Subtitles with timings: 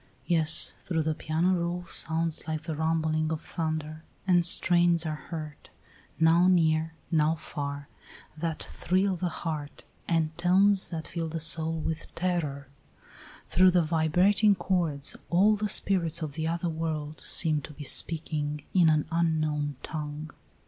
[0.25, 5.69] Yes; through the piano roll sounds like the rumbling of thunder, and strains are heard,
[6.19, 7.87] now near, now far,
[8.35, 12.67] that thrill the heart, and tones that fill the soul with terror;
[13.45, 18.63] through the vibrating chords all the spirits of the other world seem to be speaking
[18.73, 20.31] in an unknown tongue.